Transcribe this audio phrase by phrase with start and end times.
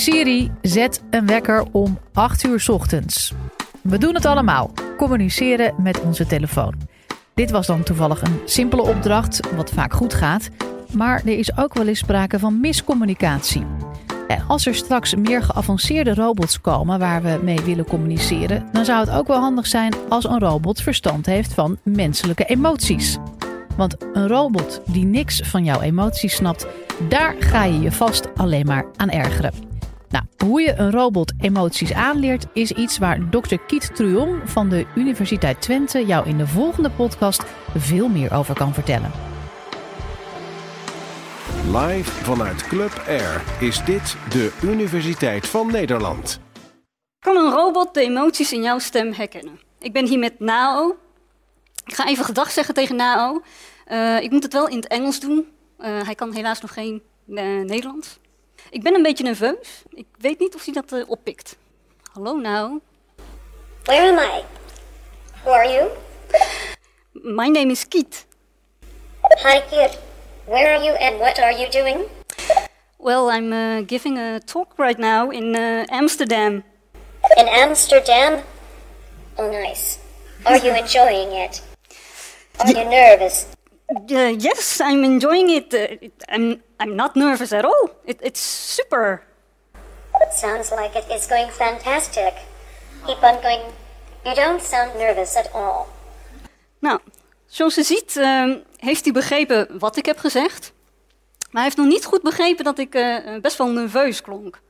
[0.00, 3.32] Siri, zet een wekker om 8 uur ochtends.
[3.82, 6.74] We doen het allemaal, communiceren met onze telefoon.
[7.34, 10.48] Dit was dan toevallig een simpele opdracht, wat vaak goed gaat.
[10.92, 13.66] Maar er is ook wel eens sprake van miscommunicatie.
[14.28, 19.00] En als er straks meer geavanceerde robots komen waar we mee willen communiceren, dan zou
[19.00, 23.18] het ook wel handig zijn als een robot verstand heeft van menselijke emoties.
[23.76, 26.66] Want een robot die niks van jouw emoties snapt,
[27.08, 29.69] daar ga je je vast alleen maar aan ergeren.
[30.10, 33.56] Nou, hoe je een robot emoties aanleert is iets waar Dr.
[33.66, 37.42] Kiet Truong van de Universiteit Twente jou in de volgende podcast
[37.76, 39.10] veel meer over kan vertellen.
[41.66, 46.40] Live vanuit Club Air is dit de Universiteit van Nederland.
[47.18, 49.60] Kan een robot de emoties in jouw stem herkennen?
[49.78, 50.96] Ik ben hier met Nao.
[51.84, 53.42] Ik ga even gedag zeggen tegen Nao.
[53.88, 55.48] Uh, ik moet het wel in het Engels doen.
[55.78, 58.18] Uh, hij kan helaas nog geen uh, Nederlands.
[58.70, 59.82] Ik ben een beetje nerveus.
[59.90, 61.56] Ik weet niet of hij dat uh, oppikt.
[62.12, 62.80] Hallo Nao.
[63.82, 64.42] Where am I?
[65.42, 65.90] Who are you?
[67.12, 68.26] My name is Kiet.
[69.42, 69.98] Hi Kit.
[70.44, 72.08] Where are you and what are you doing?
[72.98, 76.64] Well, I'm uh, giving a talk right now in uh, Amsterdam.
[77.36, 78.42] In Amsterdam?
[79.38, 79.98] Oh, nice.
[80.44, 81.62] Are you enjoying it?
[82.58, 83.46] Are you nervous?
[83.90, 85.74] Uh, yes, I'm enjoying it.
[85.74, 87.90] Uh, I'm I'm not nervous at all.
[88.04, 88.40] It, it's
[88.74, 89.22] super.
[90.32, 92.32] Sounds like it is going fantastic.
[93.06, 93.62] Keep on going.
[94.24, 95.86] You don't sound nervous at all.
[96.78, 97.00] Nou,
[97.46, 100.72] zoals je ziet, uh, heeft hij begrepen wat ik heb gezegd.
[101.38, 104.60] Maar hij heeft nog niet goed begrepen dat ik uh, best wel nerveus klonk.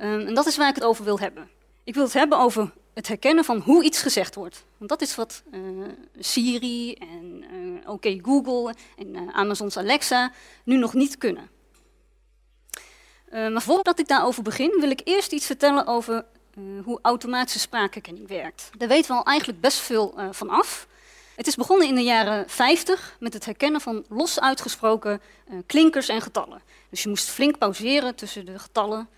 [0.00, 1.50] Um, en dat is waar ik het over wil hebben.
[1.84, 4.64] Ik wil het hebben over het herkennen van hoe iets gezegd wordt.
[4.76, 5.42] Want dat is wat
[6.18, 7.44] Siri en
[7.82, 10.32] uh, OK Google en uh, Amazon's Alexa
[10.64, 11.50] nu nog niet kunnen.
[13.30, 16.24] maar voordat ik daarover begin, wil ik eerst iets vertellen over
[16.84, 18.70] hoe automatische spraakherkenning werkt.
[18.78, 20.86] Daar weten we al eigenlijk best veel van af.
[21.34, 25.20] Het is begonnen in de jaren 50 met het herkennen van los uitgesproken
[25.66, 26.62] klinkers en getallen.
[26.90, 29.08] Dus je moest flink pauzeren tussen de getallen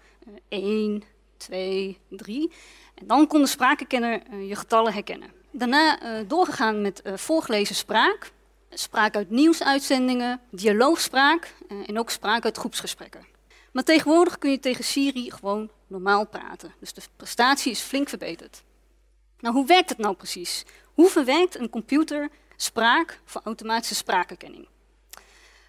[0.48, 1.02] 1,
[1.36, 2.52] 2, 3.
[2.94, 5.30] En dan kon de spraakherkenner je getallen herkennen.
[5.50, 8.30] Daarna doorgegaan met voorgelezen spraak,
[8.70, 11.54] spraak uit nieuwsuitzendingen, dialoogspraak
[11.86, 13.26] en ook spraak uit groepsgesprekken.
[13.72, 16.74] Maar tegenwoordig kun je tegen Siri gewoon normaal praten.
[16.80, 18.62] Dus de prestatie is flink verbeterd.
[19.38, 20.64] Nou, hoe werkt het nou precies?
[20.84, 24.68] Hoe verwerkt een computer spraak voor automatische spraakherkenning?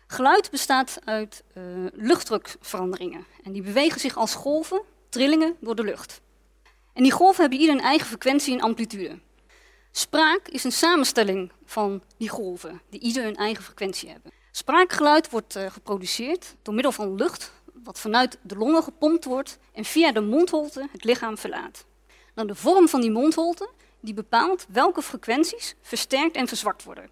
[0.07, 1.43] Geluid bestaat uit
[1.93, 3.25] luchtdrukveranderingen.
[3.43, 6.21] En die bewegen zich als golven, trillingen door de lucht.
[6.93, 9.19] En die golven hebben ieder een eigen frequentie en amplitude.
[9.91, 14.31] Spraak is een samenstelling van die golven, die ieder een eigen frequentie hebben.
[14.51, 17.51] Spraakgeluid wordt uh, geproduceerd door middel van lucht,
[17.83, 21.85] wat vanuit de longen gepompt wordt en via de mondholte het lichaam verlaat.
[22.33, 23.69] Dan de vorm van die mondholte
[23.99, 27.09] die bepaalt welke frequenties versterkt en verzwakt worden.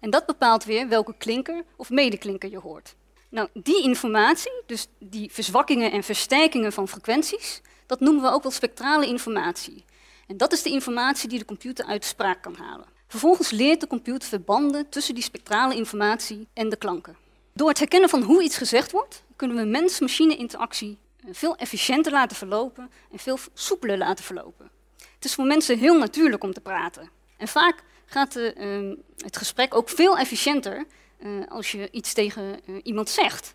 [0.00, 2.94] En dat bepaalt weer welke klinker of medeklinker je hoort.
[3.28, 8.52] Nou, die informatie, dus die verzwakkingen en versterkingen van frequenties, dat noemen we ook wel
[8.52, 9.84] spectrale informatie.
[10.26, 12.86] En dat is de informatie die de computer uit de spraak kan halen.
[13.06, 17.16] Vervolgens leert de computer verbanden tussen die spectrale informatie en de klanken.
[17.52, 22.12] Door het herkennen van hoe iets gezegd wordt, kunnen we mens-machine interactie eh, veel efficiënter
[22.12, 24.70] laten verlopen en veel soepeler laten verlopen.
[25.14, 27.10] Het is voor mensen heel natuurlijk om te praten.
[27.36, 30.84] En vaak gaat de, uh, het gesprek ook veel efficiënter
[31.18, 33.54] uh, als je iets tegen uh, iemand zegt.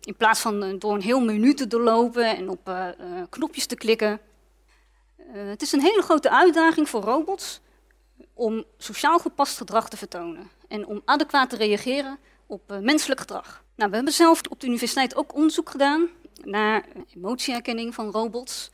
[0.00, 2.94] In plaats van door een heel menu te doorlopen en op
[3.28, 4.20] knopjes te klikken.
[5.32, 7.60] Het is een hele grote uitdaging voor robots
[8.34, 13.64] om sociaal gepast gedrag te vertonen en om adequaat te reageren op menselijk gedrag.
[13.76, 16.08] Nou, we hebben zelf op de universiteit ook onderzoek gedaan
[16.44, 18.70] naar emotieherkenning van robots.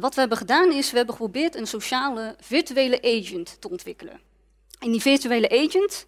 [0.00, 4.20] wat we hebben gedaan is, we hebben geprobeerd een sociale virtuele agent te ontwikkelen.
[4.78, 6.06] En die virtuele agent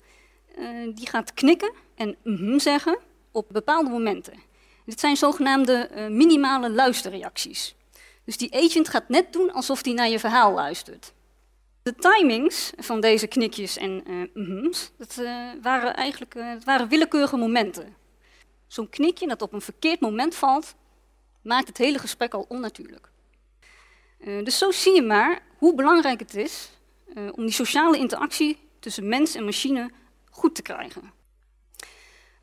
[0.95, 2.99] die gaat knikken en mm zeggen
[3.33, 4.43] op bepaalde momenten.
[4.85, 7.75] Dit zijn zogenaamde minimale luisterreacties.
[8.25, 11.12] Dus die agent gaat net doen alsof hij naar je verhaal luistert.
[11.82, 15.21] De timings van deze knikjes en uh, dat
[15.62, 17.94] waren eigenlijk dat waren willekeurige momenten.
[18.67, 20.75] Zo'n knikje dat op een verkeerd moment valt,
[21.43, 23.09] maakt het hele gesprek al onnatuurlijk.
[24.19, 26.71] dus zo zie je maar hoe belangrijk het is
[27.15, 29.91] om die sociale interactie tussen mens en machine
[30.31, 31.12] goed te krijgen.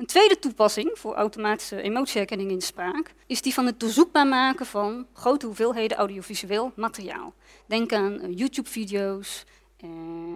[0.02, 5.08] Een tweede toepassing voor automatische emotieherkenning in spraak is die van het doorzoekbaar maken van
[5.14, 7.34] grote hoeveelheden audiovisueel materiaal.
[7.66, 9.44] Denk aan uh, YouTube-video's
[9.84, 9.90] uh,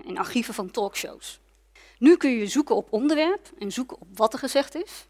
[0.07, 1.39] en archieven van talkshows.
[1.99, 5.07] Nu kun je zoeken op onderwerp en zoeken op wat er gezegd is.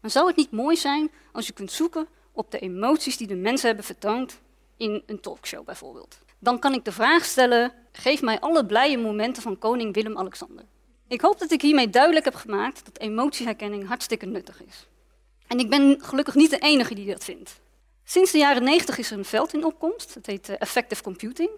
[0.00, 3.36] Maar zou het niet mooi zijn als je kunt zoeken op de emoties die de
[3.36, 4.40] mensen hebben vertoond
[4.76, 6.18] in een talkshow bijvoorbeeld.
[6.38, 10.64] Dan kan ik de vraag stellen, geef mij alle blije momenten van koning Willem-Alexander.
[11.10, 14.86] Ik hoop dat ik hiermee duidelijk heb gemaakt dat emotieherkenning hartstikke nuttig is.
[15.46, 17.60] En ik ben gelukkig niet de enige die dat vindt.
[18.04, 21.50] Sinds de jaren 90 is er een veld in opkomst, het heet Effective Computing.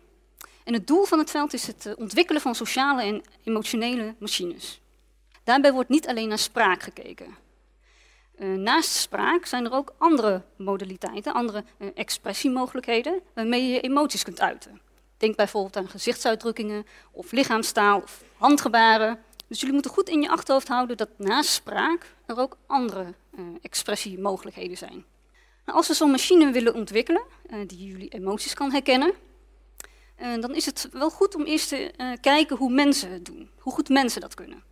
[0.65, 4.81] En het doel van het veld is het ontwikkelen van sociale en emotionele machines.
[5.45, 7.37] Daarbij wordt niet alleen naar spraak gekeken.
[8.39, 11.65] Uh, naast spraak zijn er ook andere modaliteiten, andere
[11.95, 14.81] expressiemogelijkheden waarmee je emoties kunt uiten.
[15.17, 19.19] Denk bijvoorbeeld aan gezichtsuitdrukkingen of lichaamstaal of handgebaren.
[19.53, 23.47] Dus jullie moeten goed in je achterhoofd houden dat naast spraak er ook andere uh,
[23.63, 25.05] expressiemogelijkheden zijn.
[25.65, 27.23] Nou, als we zo'n machine willen ontwikkelen
[27.67, 29.13] die jullie emoties kan herkennen,
[30.41, 33.89] dan is het wel goed om eerst te kijken hoe mensen het doen, hoe goed
[33.89, 34.63] mensen dat kunnen.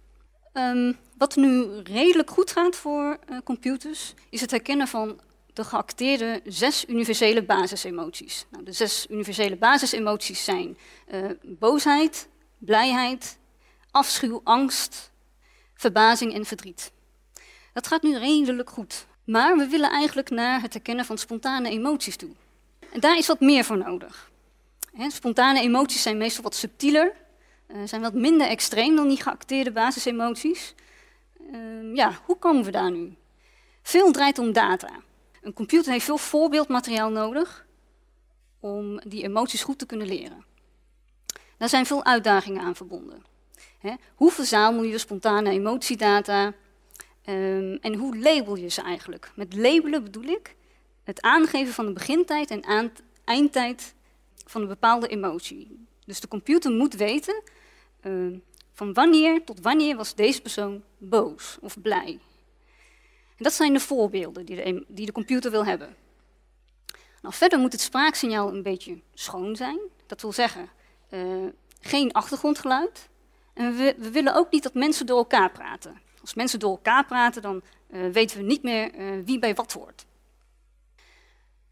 [0.52, 5.20] Um, wat nu redelijk goed gaat voor computers, is het herkennen van
[5.52, 8.46] de geacteerde zes universele basisemoties.
[8.50, 10.78] Nou, de zes universele basisemoties zijn
[11.42, 12.28] boosheid,
[12.58, 13.38] blijheid,
[13.90, 15.10] afschuw, angst,
[15.74, 16.92] verbazing en verdriet.
[17.72, 19.06] Dat gaat nu redelijk goed.
[19.24, 22.30] Maar we willen eigenlijk naar het herkennen van spontane emoties toe.
[22.92, 24.30] En daar is wat meer voor nodig.
[25.08, 27.12] Spontane emoties zijn meestal wat subtieler
[27.74, 30.74] uh, zijn wat minder extreem dan die geacteerde basisemoties.
[31.52, 33.14] Uh, ja, hoe komen we daar nu?
[33.82, 34.90] Veel draait om data.
[35.42, 37.66] Een computer heeft veel voorbeeldmateriaal nodig
[38.60, 40.44] om die emoties goed te kunnen leren.
[41.56, 43.24] Daar zijn veel uitdagingen aan verbonden.
[43.80, 43.94] Hè?
[44.14, 46.46] Hoe verzamel je spontane emotiedata
[47.26, 49.32] um, en hoe label je ze eigenlijk?
[49.34, 50.54] Met labelen bedoel ik
[51.04, 52.92] het aangeven van de begintijd en
[53.24, 53.94] eindtijd
[54.46, 55.86] van een bepaalde emotie.
[56.06, 57.42] Dus de computer moet weten
[58.02, 58.38] uh,
[58.72, 62.18] van wanneer tot wanneer was deze persoon boos of blij.
[63.36, 65.96] En dat zijn de voorbeelden die de, die de computer wil hebben.
[67.22, 69.78] Nou, verder moet het spraaksignaal een beetje schoon zijn.
[70.06, 70.68] Dat wil zeggen,
[71.10, 71.46] uh,
[71.80, 73.08] geen achtergrondgeluid.
[73.60, 76.00] We, we, willen ook niet dat mensen door elkaar praten.
[76.20, 79.72] Als mensen door elkaar praten, dan uh, weten we niet meer uh, wie bij wat
[79.72, 80.06] hoort.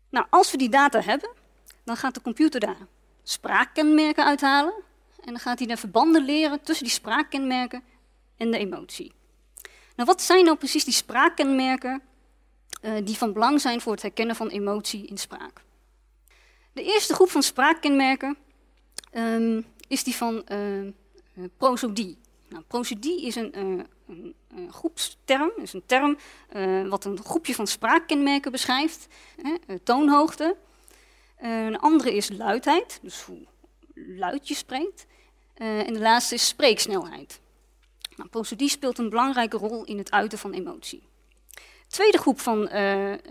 [0.09, 1.31] Nou, als we die data hebben,
[1.85, 2.87] dan gaat de computer daar
[3.23, 4.75] spraakkenmerken uithalen.
[5.21, 7.83] En dan gaat hij de verbanden leren tussen die spraakkenmerken
[8.37, 9.13] en de emotie.
[9.97, 12.03] Nou, wat zijn nou precies die spraakkenmerken
[12.83, 15.63] uh, die van belang zijn voor het herkennen van emotie in spraak?
[16.73, 18.37] De eerste groep van spraakkenmerken
[19.13, 20.93] um, is die van uh,
[21.57, 22.19] prosodie.
[22.49, 26.19] Nou, prosodie is een, uh, een, groepsterm, is een term
[26.89, 29.07] wat een groepje van spraakkenmerken beschrijft.
[29.83, 30.57] toonhoogte.
[31.39, 33.47] een andere is luidheid, dus hoe
[33.95, 35.07] luid je spreekt.
[35.55, 37.41] En de laatste is spreeksnelheid.
[38.17, 41.03] Nou, prosodie speelt een belangrijke rol in het uiten van emotie.
[41.55, 42.69] De tweede groep van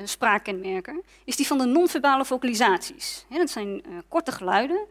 [0.03, 3.25] spraakkenmerken is die van de non-verbale vocalisaties.
[3.29, 4.87] Dat zijn korte geluiden.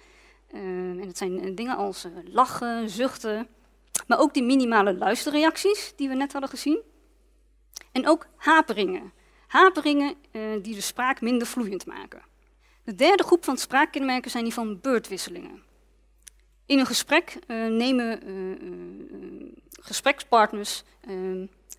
[0.50, 3.48] En dat zijn dingen als lachen, zuchten.
[4.06, 6.82] Maar ook die minimale luisterreacties die we net hadden gezien.
[7.92, 9.12] En ook haperingen.
[9.46, 10.14] Haperingen
[10.62, 12.22] die de spraak minder vloeiend maken.
[12.84, 15.62] De derde groep van spraakkenmerken zijn die van beurtwisselingen.
[16.66, 17.38] In een gesprek
[17.68, 18.20] nemen
[19.80, 20.82] gesprekspartners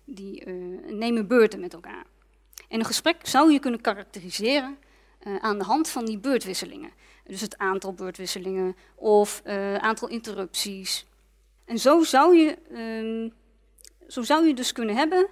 [0.04, 0.48] die
[0.86, 2.04] nemen beurten met elkaar.
[2.68, 4.78] En een gesprek zou je kunnen karakteriseren
[5.40, 6.90] aan de hand van die beurtwisselingen.
[7.28, 9.42] Dus het aantal beurtwisselingen of
[9.78, 11.06] aantal interrupties.
[11.64, 13.32] En zo zou je, um,
[14.08, 15.28] zo zou je dus kunnen hebben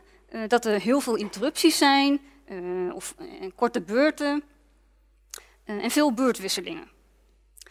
[0.48, 2.20] dat er heel veel interrupties zijn
[2.92, 3.14] of
[3.54, 4.42] korte beurten
[5.64, 6.94] en veel beurtwisselingen.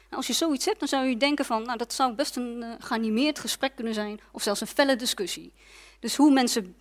[0.09, 2.73] Als je zoiets hebt, dan zou je denken van, nou, dat zou best een uh,
[2.79, 5.53] geanimeerd gesprek kunnen zijn, of zelfs een felle discussie.
[5.99, 6.75] Dus hoe mensen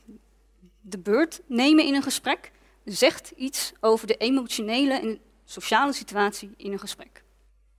[0.80, 2.50] de beurt nemen in een gesprek,
[2.84, 7.23] zegt iets over de emotionele en sociale situatie in een gesprek.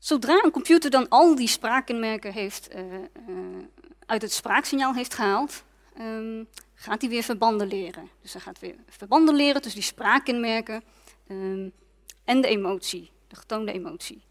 [0.06, 2.94] Zodra een computer dan al die spraakkenmerken heeft, uh,
[3.30, 3.38] uh,
[4.06, 5.64] uit het spraaksignaal heeft gehaald,
[6.00, 8.10] um, gaat hij weer verbanden leren.
[8.22, 10.84] Dus hij gaat weer verbanden leren tussen die spraakkenmerken
[11.28, 11.72] um,
[12.24, 14.22] en de emotie, de getoonde emotie.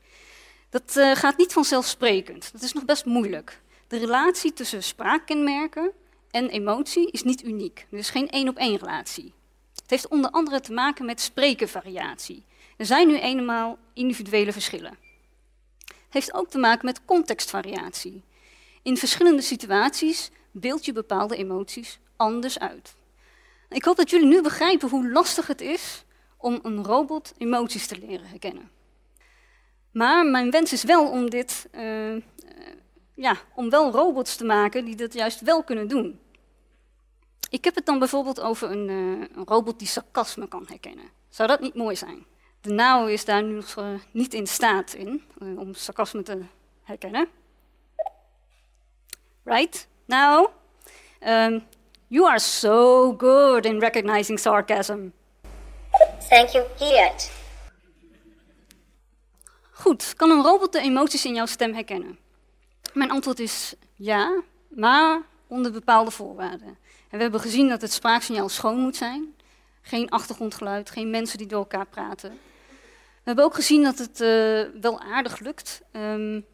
[0.71, 2.53] Dat uh, gaat niet vanzelfsprekend.
[2.53, 3.61] Dat is nog best moeilijk.
[3.89, 5.93] De relatie tussen spraakkenmerken
[6.31, 7.87] en emotie is niet uniek.
[7.91, 9.33] Er is geen één op één relatie.
[9.75, 12.45] Het heeft onder andere te maken met sprekenvariatie.
[12.77, 15.04] Er zijn nu eenmaal individuele verschillen.
[16.15, 18.23] Heeft ook te maken met contextvariatie.
[18.83, 22.97] In verschillende situaties beeld je bepaalde emoties anders uit.
[23.69, 26.05] Ik hoop dat jullie nu begrijpen hoe lastig het is
[26.37, 28.71] om een robot emoties te leren herkennen.
[29.93, 32.23] Maar mijn wens is wel om dit, uh,
[33.15, 36.21] ja, om wel robots te maken die dat juist wel kunnen doen.
[37.51, 41.11] Ik heb het dan bijvoorbeeld over een, uh, een robot die sarcasme kan herkennen.
[41.29, 42.27] Zou dat niet mooi zijn?
[42.65, 46.43] De NAO is daar nu nog uh, niet in staat in uh, om sarcasme te
[46.83, 47.29] herkennen.
[49.43, 49.87] Right?
[50.05, 50.49] Now,
[51.27, 51.65] um,
[52.07, 55.09] you are so good in recognizing sarcasm.
[56.29, 57.33] Thank you, Hiet.
[59.71, 62.19] Goed, kan een robot de emoties in jouw stem herkennen?
[62.93, 66.79] Mijn antwoord is ja, maar onder bepaalde voorwaarden.
[67.09, 69.35] En we hebben gezien dat het spraaksignaal schoon moet zijn.
[69.83, 72.39] Geen achtergrondgeluid, geen mensen die door elkaar praten.
[73.25, 76.45] We hebben ook gezien dat het uh, wel aardig lukt um,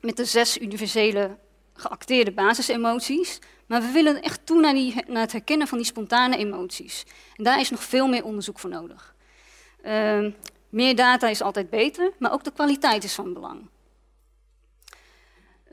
[0.00, 1.38] met de zes universele
[1.74, 3.38] geacteerde basisemoties.
[3.66, 7.04] Maar we willen echt toe naar, die, naar, het herkennen van die spontane emoties.
[7.36, 9.14] En daar is nog veel meer onderzoek voor nodig.
[9.86, 10.32] Uh,
[10.68, 13.68] meer data is altijd beter, maar ook de kwaliteit is van belang.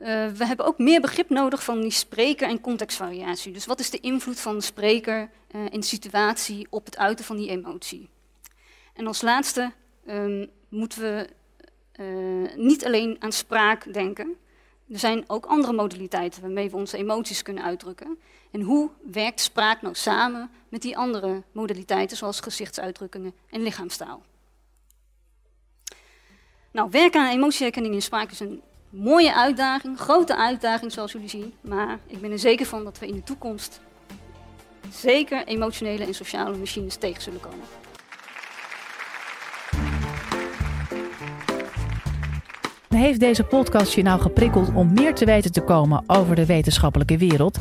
[0.00, 3.52] Uh, we hebben ook meer begrip nodig van die spreker- en contextvariatie.
[3.52, 7.24] Dus wat is de invloed van de spreker uh, in de situatie op het uiten
[7.24, 8.08] van die emotie?
[8.94, 9.72] En als laatste
[10.08, 11.28] um, moeten we
[11.96, 14.36] uh, niet alleen aan spraak denken.
[14.92, 18.18] Er zijn ook andere modaliteiten waarmee we onze emoties kunnen uitdrukken.
[18.50, 24.22] En hoe werkt spraak nou samen met die andere modaliteiten, zoals gezichtsuitdrukkingen en lichaamstaal?
[26.70, 31.54] Nou, werken aan emotieherkenning in spraak is een mooie uitdaging, grote uitdaging zoals jullie zien.
[31.60, 33.80] Maar ik ben er zeker van dat we in de toekomst
[34.90, 37.64] zeker emotionele en sociale machines tegen zullen komen.
[43.02, 47.18] Heeft deze podcast je nou geprikkeld om meer te weten te komen over de wetenschappelijke
[47.18, 47.58] wereld?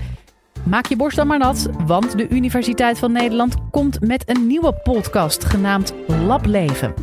[0.63, 4.73] Maak je borst dan maar nat, want de Universiteit van Nederland komt met een nieuwe
[4.73, 6.93] podcast genaamd Lableven.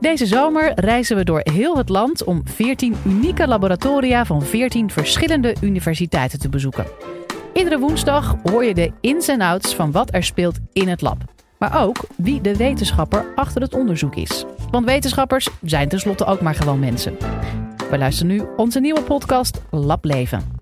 [0.00, 5.56] Deze zomer reizen we door heel het land om 14 unieke laboratoria van 14 verschillende
[5.60, 6.86] universiteiten te bezoeken.
[7.52, 11.18] Iedere woensdag hoor je de ins en outs van wat er speelt in het lab.
[11.58, 14.44] Maar ook wie de wetenschapper achter het onderzoek is.
[14.70, 17.16] Want wetenschappers zijn tenslotte ook maar gewoon mensen.
[17.90, 20.57] We luisteren nu onze nieuwe podcast Lab Leven.